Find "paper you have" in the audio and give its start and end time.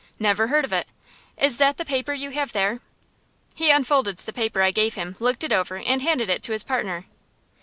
1.85-2.53